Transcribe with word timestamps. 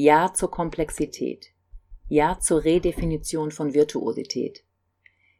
Ja 0.00 0.32
zur 0.32 0.52
Komplexität. 0.52 1.46
Ja 2.06 2.38
zur 2.38 2.62
Redefinition 2.62 3.50
von 3.50 3.74
Virtuosität. 3.74 4.62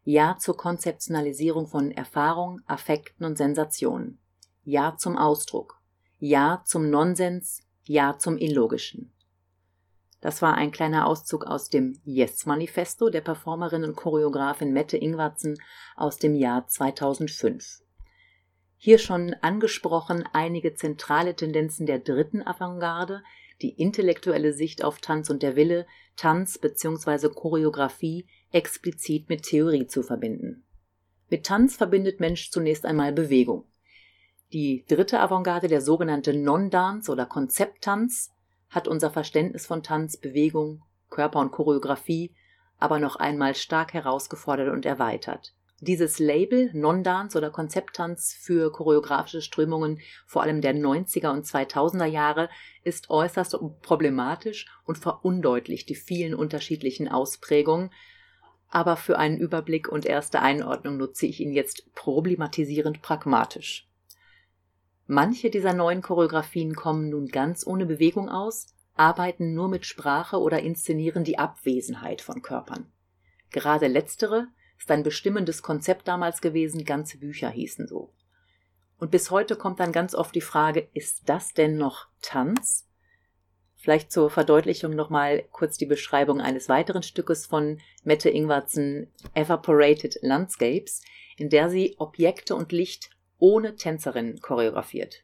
Ja 0.02 0.36
zur 0.36 0.56
Konzeptionalisierung 0.56 1.68
von 1.68 1.92
Erfahrung, 1.92 2.60
Affekten 2.66 3.24
und 3.24 3.38
Sensationen. 3.38 4.18
Ja 4.64 4.96
zum 4.96 5.16
Ausdruck. 5.16 5.80
Ja 6.18 6.64
zum 6.66 6.90
Nonsens. 6.90 7.60
Ja 7.84 8.18
zum 8.18 8.36
Illogischen. 8.36 9.12
Das 10.20 10.42
war 10.42 10.54
ein 10.54 10.72
kleiner 10.72 11.06
Auszug 11.06 11.46
aus 11.46 11.68
dem 11.68 12.00
Yes-Manifesto 12.02 13.10
der 13.10 13.20
Performerin 13.20 13.84
und 13.84 13.94
Choreografin 13.94 14.72
Mette 14.72 14.96
Ingwarzen 14.96 15.56
aus 15.94 16.16
dem 16.16 16.34
Jahr 16.34 16.66
2005. 16.66 17.84
Hier 18.76 18.98
schon 18.98 19.34
angesprochen 19.34 20.28
einige 20.32 20.74
zentrale 20.74 21.36
Tendenzen 21.36 21.86
der 21.86 22.00
dritten 22.00 22.44
Avantgarde, 22.44 23.22
die 23.62 23.70
intellektuelle 23.70 24.52
Sicht 24.52 24.84
auf 24.84 25.00
Tanz 25.00 25.30
und 25.30 25.42
der 25.42 25.56
Wille, 25.56 25.86
Tanz 26.16 26.58
bzw. 26.58 27.28
Choreografie 27.28 28.26
explizit 28.52 29.28
mit 29.28 29.42
Theorie 29.42 29.86
zu 29.86 30.02
verbinden. 30.02 30.64
Mit 31.30 31.44
Tanz 31.44 31.76
verbindet 31.76 32.20
Mensch 32.20 32.50
zunächst 32.50 32.86
einmal 32.86 33.12
Bewegung. 33.12 33.64
Die 34.52 34.84
dritte 34.88 35.20
Avantgarde, 35.20 35.68
der 35.68 35.80
sogenannte 35.80 36.32
Non-Dance 36.34 37.12
oder 37.12 37.26
Konzepttanz, 37.26 38.32
hat 38.70 38.88
unser 38.88 39.10
Verständnis 39.10 39.66
von 39.66 39.82
Tanz, 39.82 40.16
Bewegung, 40.16 40.82
Körper 41.10 41.40
und 41.40 41.52
Choreografie 41.52 42.34
aber 42.78 42.98
noch 42.98 43.16
einmal 43.16 43.54
stark 43.54 43.92
herausgefordert 43.92 44.72
und 44.72 44.86
erweitert. 44.86 45.54
Dieses 45.80 46.18
Label 46.18 46.70
Non-Dance 46.72 47.38
oder 47.38 47.50
Konzepttanz 47.50 48.32
für 48.32 48.72
choreografische 48.72 49.42
Strömungen 49.42 50.00
vor 50.26 50.42
allem 50.42 50.60
der 50.60 50.74
90er 50.74 51.30
und 51.30 51.46
2000er 51.46 52.04
Jahre 52.04 52.48
ist 52.82 53.10
äußerst 53.10 53.56
problematisch 53.82 54.66
und 54.84 54.98
verundeutlicht 54.98 55.88
die 55.88 55.94
vielen 55.94 56.34
unterschiedlichen 56.34 57.06
Ausprägungen. 57.06 57.90
Aber 58.68 58.96
für 58.96 59.18
einen 59.18 59.38
Überblick 59.38 59.88
und 59.88 60.04
erste 60.04 60.42
Einordnung 60.42 60.96
nutze 60.96 61.26
ich 61.26 61.38
ihn 61.40 61.52
jetzt 61.52 61.94
problematisierend 61.94 63.00
pragmatisch. 63.00 63.88
Manche 65.06 65.48
dieser 65.48 65.74
neuen 65.74 66.02
Choreografien 66.02 66.74
kommen 66.74 67.08
nun 67.08 67.28
ganz 67.28 67.64
ohne 67.64 67.86
Bewegung 67.86 68.28
aus, 68.28 68.66
arbeiten 68.94 69.54
nur 69.54 69.68
mit 69.68 69.86
Sprache 69.86 70.38
oder 70.40 70.60
inszenieren 70.60 71.22
die 71.22 71.38
Abwesenheit 71.38 72.20
von 72.20 72.42
Körpern. 72.42 72.92
Gerade 73.50 73.86
letztere 73.86 74.48
ist 74.78 74.90
ein 74.90 75.02
bestimmendes 75.02 75.62
Konzept 75.62 76.08
damals 76.08 76.40
gewesen, 76.40 76.84
ganze 76.84 77.18
Bücher 77.18 77.50
hießen 77.50 77.86
so. 77.88 78.12
Und 78.98 79.10
bis 79.10 79.30
heute 79.30 79.56
kommt 79.56 79.80
dann 79.80 79.92
ganz 79.92 80.14
oft 80.14 80.34
die 80.34 80.40
Frage, 80.40 80.88
ist 80.92 81.28
das 81.28 81.54
denn 81.54 81.76
noch 81.76 82.08
Tanz? 82.20 82.88
Vielleicht 83.76 84.10
zur 84.10 84.28
Verdeutlichung 84.28 84.96
nochmal 84.96 85.44
kurz 85.52 85.78
die 85.78 85.86
Beschreibung 85.86 86.40
eines 86.40 86.68
weiteren 86.68 87.04
Stückes 87.04 87.46
von 87.46 87.80
Mette 88.02 88.28
Ingwarzen 88.28 89.12
Evaporated 89.34 90.18
Landscapes, 90.22 91.02
in 91.36 91.48
der 91.48 91.70
sie 91.70 91.94
Objekte 91.98 92.56
und 92.56 92.72
Licht 92.72 93.10
ohne 93.38 93.76
Tänzerin 93.76 94.40
choreografiert. 94.40 95.22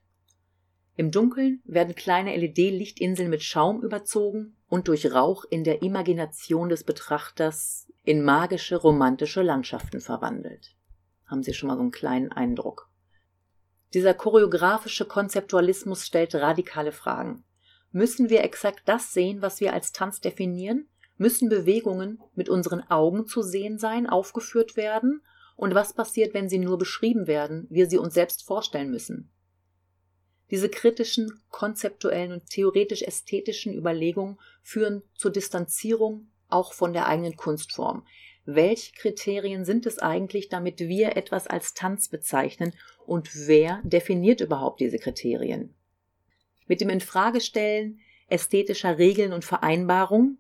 Im 0.97 1.11
Dunkeln 1.11 1.61
werden 1.65 1.97
kleine 1.97 2.37
LED-Lichtinseln 2.37 3.29
mit 3.29 3.43
Schaum 3.43 3.83
überzogen 3.83 4.57
und 4.69 4.87
durch 4.87 5.13
Rauch 5.13 5.45
in 5.51 5.65
der 5.65 5.83
Imagination 5.83 6.69
des 6.69 6.85
Betrachters 6.85 7.93
in 8.05 8.23
magische, 8.23 8.77
romantische 8.77 9.43
Landschaften 9.43 10.01
verwandelt. 10.01 10.77
Haben 11.27 11.43
Sie 11.43 11.55
schon 11.55 11.69
mal 11.69 11.77
so 11.77 11.83
einen 11.83 11.91
kleinen 11.91 12.31
Eindruck? 12.31 12.91
Dieser 13.95 14.13
choreografische 14.13 15.07
Konzeptualismus 15.07 16.05
stellt 16.05 16.35
radikale 16.35 16.93
Fragen. 16.93 17.45
Müssen 17.93 18.29
wir 18.29 18.45
exakt 18.45 18.83
das 18.87 19.15
sehen, 19.15 19.41
was 19.41 19.61
wir 19.61 19.73
als 19.73 19.93
Tanz 19.93 20.21
definieren? 20.21 20.89
Müssen 21.17 21.49
Bewegungen 21.49 22.21
mit 22.35 22.49
unseren 22.49 22.81
Augen 22.91 23.27
zu 23.27 23.41
sehen 23.41 23.79
sein, 23.79 24.09
aufgeführt 24.09 24.77
werden? 24.77 25.23
Und 25.57 25.75
was 25.75 25.93
passiert, 25.95 26.35
wenn 26.35 26.49
sie 26.49 26.59
nur 26.59 26.77
beschrieben 26.77 27.27
werden, 27.27 27.67
wir 27.71 27.89
sie 27.89 27.99
uns 27.99 28.13
selbst 28.13 28.43
vorstellen 28.43 28.91
müssen? 28.91 29.31
Diese 30.51 30.69
kritischen, 30.69 31.41
konzeptuellen 31.51 32.33
und 32.33 32.51
theoretisch-ästhetischen 32.51 33.73
Überlegungen 33.73 34.39
führen 34.63 35.03
zur 35.15 35.31
Distanzierung 35.31 36.29
auch 36.55 36.73
von 36.73 36.93
der 36.93 37.07
eigenen 37.07 37.37
Kunstform. 37.37 38.07
Welche 38.47 38.93
Kriterien 38.93 39.65
sind 39.65 39.87
es 39.87 39.99
eigentlich, 39.99 40.49
damit 40.49 40.81
wir 40.81 41.17
etwas 41.17 41.47
als 41.47 41.75
Tanz 41.75 42.09
bezeichnen 42.09 42.75
und 43.07 43.31
wer 43.47 43.81
definiert 43.85 44.41
überhaupt 44.41 44.81
diese 44.81 44.99
Kriterien? 44.99 45.75
Mit 46.67 46.81
dem 46.81 46.91
Infragestellen 46.91 48.01
ästhetischer 48.29 48.99
Regeln 48.99 49.33
und 49.33 49.45
Vereinbarungen 49.45 50.39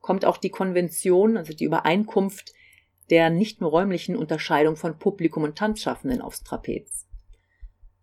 kommt 0.00 0.24
auch 0.24 0.36
die 0.36 0.50
Konvention, 0.50 1.36
also 1.36 1.54
die 1.54 1.64
Übereinkunft 1.64 2.52
der 3.10 3.30
nicht 3.30 3.60
nur 3.60 3.70
räumlichen 3.70 4.16
Unterscheidung 4.16 4.76
von 4.76 4.98
Publikum 4.98 5.42
und 5.42 5.56
Tanzschaffenden 5.56 6.20
aufs 6.20 6.42
Trapez. 6.42 7.06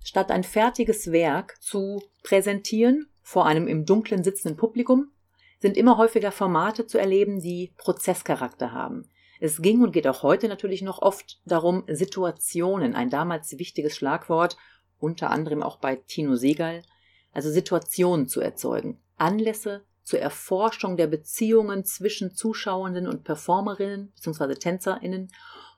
Statt 0.04 0.32
ein 0.32 0.44
fertiges 0.44 1.12
Werk 1.12 1.62
zu 1.62 2.04
präsentieren 2.24 3.08
vor 3.22 3.46
einem 3.46 3.68
im 3.68 3.86
Dunkeln 3.86 4.24
sitzenden 4.24 4.58
Publikum, 4.58 5.12
sind 5.62 5.78
immer 5.78 5.98
häufiger 5.98 6.32
Formate 6.32 6.88
zu 6.88 6.98
erleben, 6.98 7.40
die 7.40 7.74
Prozesscharakter 7.78 8.74
haben. 8.74 9.08
Es 9.40 9.62
ging 9.62 9.82
und 9.82 9.92
geht 9.92 10.08
auch 10.08 10.24
heute 10.24 10.48
natürlich 10.48 10.82
noch 10.82 11.02
oft 11.02 11.40
darum, 11.46 11.84
Situationen, 11.88 12.96
ein 12.96 13.10
damals 13.10 13.58
wichtiges 13.58 13.96
Schlagwort, 13.96 14.58
unter 15.00 15.30
anderem 15.30 15.64
auch 15.64 15.78
bei 15.78 15.96
Tino 15.96 16.36
Segal, 16.36 16.84
also 17.32 17.50
Situationen 17.50 18.28
zu 18.28 18.42
erzeugen, 18.42 19.00
Anlässe 19.18 19.86
zur 20.04 20.20
Erforschung 20.20 20.98
der 20.98 21.08
Beziehungen 21.08 21.86
zwischen 21.86 22.36
Zuschauenden 22.36 23.08
und 23.08 23.24
Performerinnen 23.24 24.12
bzw. 24.16 24.56
Tänzerinnen 24.56 25.32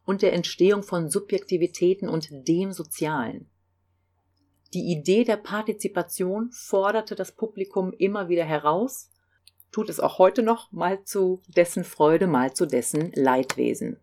und 0.05 0.21
der 0.21 0.33
Entstehung 0.33 0.83
von 0.83 1.09
Subjektivitäten 1.09 2.09
und 2.09 2.29
dem 2.31 2.71
Sozialen. 2.71 3.49
Die 4.73 4.91
Idee 4.91 5.23
der 5.23 5.37
Partizipation 5.37 6.51
forderte 6.51 7.15
das 7.15 7.33
Publikum 7.33 7.93
immer 7.93 8.27
wieder 8.27 8.43
heraus, 8.43 9.11
tut 9.73 9.89
es 9.89 9.99
auch 9.99 10.19
heute 10.19 10.41
noch, 10.41 10.71
mal 10.71 11.03
zu 11.03 11.41
dessen 11.47 11.83
Freude, 11.83 12.27
mal 12.27 12.53
zu 12.53 12.65
dessen 12.65 13.11
Leidwesen. 13.13 13.99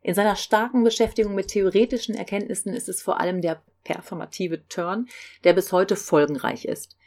In 0.00 0.14
seiner 0.14 0.36
starken 0.36 0.84
Beschäftigung 0.84 1.34
mit 1.34 1.48
theoretischen 1.48 2.14
Erkenntnissen 2.14 2.72
ist 2.72 2.88
es 2.88 3.02
vor 3.02 3.20
allem 3.20 3.42
der 3.42 3.62
performative 3.84 4.66
Turn, 4.68 5.08
der 5.44 5.52
bis 5.52 5.72
heute 5.72 5.96
folgenreich 5.96 6.64
ist 6.64 6.98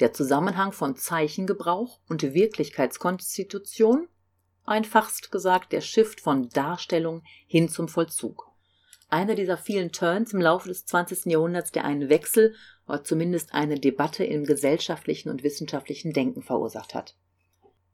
der 0.00 0.12
Zusammenhang 0.12 0.72
von 0.72 0.96
Zeichengebrauch 0.96 2.00
und 2.08 2.22
Wirklichkeitskonstitution, 2.22 4.08
einfachst 4.64 5.30
gesagt 5.30 5.72
der 5.72 5.80
Shift 5.80 6.20
von 6.20 6.48
Darstellung 6.48 7.22
hin 7.46 7.68
zum 7.68 7.88
Vollzug. 7.88 8.50
Einer 9.08 9.34
dieser 9.34 9.56
vielen 9.56 9.92
Turns 9.92 10.32
im 10.32 10.40
Laufe 10.40 10.68
des 10.68 10.86
20. 10.86 11.26
Jahrhunderts, 11.26 11.72
der 11.72 11.84
einen 11.84 12.08
Wechsel 12.08 12.54
oder 12.90 13.04
zumindest 13.04 13.54
eine 13.54 13.78
Debatte 13.78 14.24
im 14.24 14.44
gesellschaftlichen 14.44 15.30
und 15.30 15.42
wissenschaftlichen 15.42 16.12
Denken 16.12 16.42
verursacht 16.42 16.94
hat. 16.94 17.16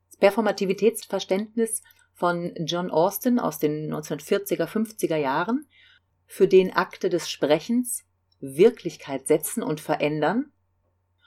Das 0.09 0.17
Performativitätsverständnis 0.17 1.83
von 2.13 2.53
John 2.65 2.89
Austin 2.89 3.39
aus 3.39 3.59
den 3.59 3.93
1940er, 3.93 4.65
50er 4.65 5.17
Jahren, 5.17 5.67
für 6.25 6.47
den 6.47 6.73
Akte 6.73 7.09
des 7.09 7.29
Sprechens 7.29 8.03
Wirklichkeit 8.39 9.27
setzen 9.27 9.63
und 9.63 9.79
verändern 9.79 10.51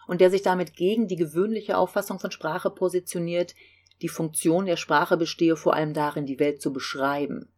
und 0.06 0.20
der 0.20 0.30
sich 0.30 0.42
damit 0.42 0.74
gegen 0.74 1.08
die 1.08 1.16
gewöhnliche 1.16 1.78
Auffassung 1.78 2.18
von 2.18 2.30
Sprache 2.30 2.70
positioniert, 2.70 3.54
die 4.02 4.08
Funktion 4.08 4.66
der 4.66 4.76
Sprache 4.76 5.16
bestehe 5.16 5.56
vor 5.56 5.74
allem 5.74 5.94
darin, 5.94 6.26
die 6.26 6.38
Welt 6.38 6.60
zu 6.60 6.72
beschreiben. 6.72 7.52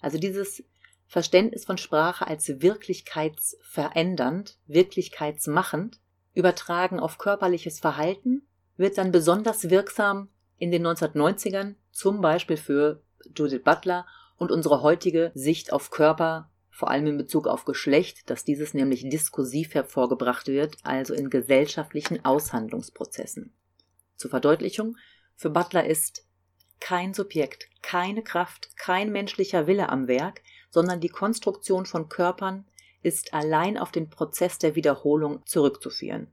Also 0.00 0.18
dieses 0.18 0.64
Verständnis 1.10 1.64
von 1.64 1.76
Sprache 1.76 2.24
als 2.28 2.62
wirklichkeitsverändernd, 2.62 4.56
wirklichkeitsmachend, 4.68 5.98
übertragen 6.34 7.00
auf 7.00 7.18
körperliches 7.18 7.80
Verhalten, 7.80 8.46
wird 8.76 8.96
dann 8.96 9.10
besonders 9.10 9.70
wirksam 9.70 10.28
in 10.56 10.70
den 10.70 10.86
1990ern, 10.86 11.74
zum 11.90 12.20
Beispiel 12.20 12.56
für 12.56 13.02
Judith 13.36 13.64
Butler 13.64 14.06
und 14.36 14.52
unsere 14.52 14.82
heutige 14.82 15.32
Sicht 15.34 15.72
auf 15.72 15.90
Körper, 15.90 16.48
vor 16.70 16.92
allem 16.92 17.08
in 17.08 17.18
Bezug 17.18 17.48
auf 17.48 17.64
Geschlecht, 17.64 18.30
dass 18.30 18.44
dieses 18.44 18.72
nämlich 18.72 19.08
diskursiv 19.08 19.74
hervorgebracht 19.74 20.46
wird, 20.46 20.76
also 20.84 21.12
in 21.12 21.28
gesellschaftlichen 21.28 22.24
Aushandlungsprozessen. 22.24 23.52
Zur 24.14 24.30
Verdeutlichung, 24.30 24.96
für 25.34 25.50
Butler 25.50 25.86
ist 25.86 26.24
kein 26.78 27.14
Subjekt, 27.14 27.68
keine 27.82 28.22
Kraft, 28.22 28.76
kein 28.76 29.10
menschlicher 29.10 29.66
Wille 29.66 29.88
am 29.88 30.06
Werk, 30.06 30.42
sondern 30.70 31.00
die 31.00 31.08
Konstruktion 31.08 31.86
von 31.86 32.08
Körpern 32.08 32.66
ist 33.02 33.34
allein 33.34 33.78
auf 33.78 33.92
den 33.92 34.08
Prozess 34.08 34.58
der 34.58 34.74
Wiederholung 34.74 35.44
zurückzuführen. 35.46 36.28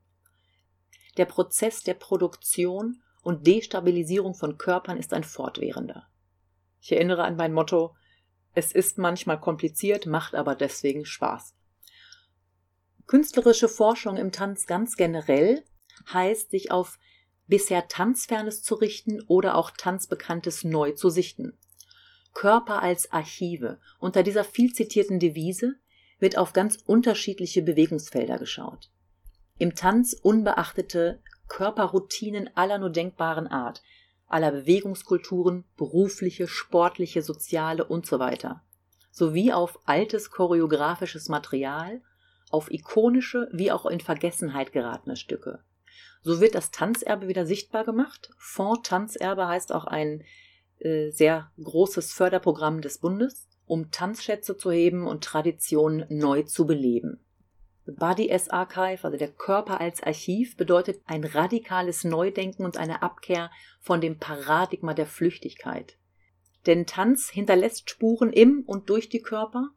Der 1.17 1.25
Prozess 1.25 1.83
der 1.83 1.95
Produktion 1.95 3.01
und 3.23 3.47
Destabilisierung 3.47 4.35
von 4.35 4.57
Körpern 4.57 4.97
ist 4.97 5.13
ein 5.13 5.23
fortwährender. 5.23 6.07
Ich 6.81 6.91
erinnere 6.91 7.23
an 7.23 7.35
mein 7.35 7.53
Motto 7.53 7.95
es 8.57 8.71
ist 8.71 8.97
manchmal 8.97 9.39
kompliziert, 9.39 10.07
macht 10.07 10.33
aber 10.33 10.55
deswegen 10.55 11.05
Spaß. 11.05 11.53
Künstlerische 13.05 13.69
Forschung 13.69 14.17
im 14.17 14.31
Tanz 14.31 14.65
ganz 14.65 14.95
generell 14.95 15.63
heißt, 16.11 16.49
sich 16.49 16.71
auf 16.71 16.97
bisher 17.45 17.87
Tanzfernes 17.87 18.63
zu 18.63 18.73
richten 18.73 19.21
oder 19.27 19.53
auch 19.53 19.69
Tanzbekanntes 19.69 20.63
neu 20.63 20.93
zu 20.93 21.11
sichten. 21.11 21.55
Körper 22.37 22.83
als 22.83 23.11
Archive. 23.11 23.79
Unter 23.97 24.21
dieser 24.21 24.43
viel 24.43 24.71
zitierten 24.71 25.17
Devise 25.17 25.73
wird 26.19 26.37
auf 26.37 26.53
ganz 26.53 26.77
unterschiedliche 26.85 27.63
Bewegungsfelder 27.63 28.37
geschaut. 28.37 28.91
Im 29.57 29.73
Tanz 29.73 30.13
unbeachtete 30.13 31.19
Körperroutinen 31.47 32.55
aller 32.55 32.77
nur 32.77 32.91
denkbaren 32.91 33.47
Art, 33.47 33.81
aller 34.27 34.51
Bewegungskulturen, 34.51 35.63
berufliche, 35.77 36.47
sportliche, 36.47 37.23
soziale 37.23 37.85
und 37.85 38.05
so 38.05 38.19
weiter, 38.19 38.61
sowie 39.09 39.51
auf 39.51 39.79
altes 39.87 40.29
choreografisches 40.29 41.29
Material, 41.29 42.03
auf 42.51 42.69
ikonische 42.69 43.49
wie 43.51 43.71
auch 43.71 43.87
in 43.87 43.99
Vergessenheit 43.99 44.73
geratene 44.73 45.15
Stücke. 45.15 45.63
So 46.21 46.39
wird 46.39 46.53
das 46.53 46.69
Tanzerbe 46.69 47.29
wieder 47.29 47.47
sichtbar 47.47 47.83
gemacht. 47.83 48.29
Fonds 48.37 48.87
Tanzerbe 48.87 49.47
heißt 49.47 49.71
auch 49.73 49.85
ein 49.85 50.23
sehr 50.79 51.51
großes 51.61 52.13
Förderprogramm 52.13 52.81
des 52.81 52.99
Bundes, 52.99 53.47
um 53.65 53.91
Tanzschätze 53.91 54.57
zu 54.57 54.71
heben 54.71 55.05
und 55.05 55.23
Traditionen 55.23 56.05
neu 56.09 56.43
zu 56.43 56.65
beleben. 56.65 57.19
The 57.85 57.93
Body 57.93 58.31
as 58.31 58.49
Archive, 58.49 59.03
also 59.03 59.17
der 59.17 59.31
Körper 59.31 59.79
als 59.79 60.03
Archiv, 60.03 60.57
bedeutet 60.57 61.01
ein 61.05 61.23
radikales 61.23 62.03
Neudenken 62.03 62.65
und 62.65 62.77
eine 62.77 63.01
Abkehr 63.01 63.49
von 63.79 64.01
dem 64.01 64.19
Paradigma 64.19 64.93
der 64.93 65.05
Flüchtigkeit. 65.05 65.97
Denn 66.65 66.85
Tanz 66.85 67.29
hinterlässt 67.29 67.89
Spuren 67.89 68.33
im 68.33 68.63
und 68.65 68.89
durch 68.89 69.07
die 69.07 69.21
Körper, 69.21 69.69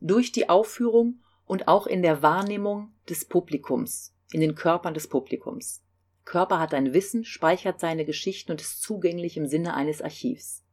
durch 0.00 0.32
die 0.32 0.48
Aufführung 0.48 1.20
und 1.44 1.68
auch 1.68 1.86
in 1.86 2.00
der 2.00 2.22
Wahrnehmung 2.22 2.92
des 3.08 3.26
Publikums, 3.26 4.14
in 4.32 4.40
den 4.40 4.54
Körpern 4.54 4.94
des 4.94 5.08
Publikums. 5.08 5.82
Körper 6.30 6.60
hat 6.60 6.74
ein 6.74 6.94
Wissen, 6.94 7.24
speichert 7.24 7.80
seine 7.80 8.04
Geschichten 8.04 8.52
und 8.52 8.60
ist 8.60 8.80
zugänglich 8.80 9.36
im 9.36 9.48
Sinne 9.48 9.74
eines 9.74 10.00
Archivs. 10.00 10.64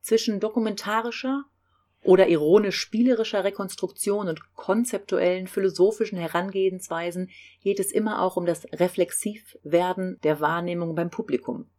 Zwischen 0.00 0.40
dokumentarischer 0.40 1.44
oder 2.02 2.26
ironisch-spielerischer 2.26 3.44
Rekonstruktion 3.44 4.26
und 4.26 4.56
konzeptuellen 4.56 5.46
philosophischen 5.46 6.18
Herangehensweisen 6.18 7.30
geht 7.62 7.78
es 7.78 7.92
immer 7.92 8.22
auch 8.22 8.36
um 8.36 8.44
das 8.44 8.64
Reflexivwerden 8.72 10.18
der 10.24 10.40
Wahrnehmung 10.40 10.96
beim 10.96 11.10
Publikum. 11.10 11.70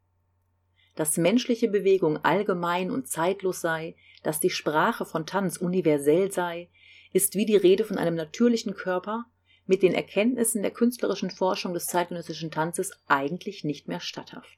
Dass 0.95 1.17
menschliche 1.17 1.67
Bewegung 1.67 2.23
allgemein 2.23 2.89
und 2.89 3.09
zeitlos 3.09 3.59
sei, 3.59 3.97
dass 4.23 4.39
die 4.39 4.49
Sprache 4.49 5.03
von 5.03 5.25
Tanz 5.25 5.57
universell 5.57 6.31
sei, 6.31 6.69
ist 7.11 7.35
wie 7.35 7.45
die 7.45 7.57
Rede 7.57 7.83
von 7.83 7.97
einem 7.97 8.15
natürlichen 8.15 8.75
Körper 8.75 9.25
mit 9.65 9.81
den 9.81 9.93
Erkenntnissen 9.93 10.61
der 10.61 10.71
künstlerischen 10.71 11.31
Forschung 11.31 11.73
des 11.73 11.85
zeitgenössischen 11.85 12.51
Tanzes 12.51 12.91
eigentlich 13.07 13.63
nicht 13.63 13.87
mehr 13.87 13.99
statthaft. 13.99 14.57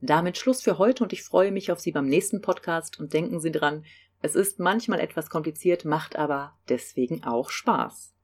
Damit 0.00 0.36
Schluss 0.36 0.62
für 0.62 0.78
heute 0.78 1.04
und 1.04 1.12
ich 1.12 1.22
freue 1.22 1.52
mich 1.52 1.72
auf 1.72 1.80
Sie 1.80 1.92
beim 1.92 2.06
nächsten 2.06 2.42
Podcast 2.42 2.98
und 2.98 3.12
denken 3.12 3.40
Sie 3.40 3.52
dran, 3.52 3.84
es 4.20 4.34
ist 4.34 4.58
manchmal 4.58 5.00
etwas 5.00 5.30
kompliziert, 5.30 5.84
macht 5.84 6.16
aber 6.16 6.58
deswegen 6.68 7.24
auch 7.24 7.50
Spaß. 7.50 8.15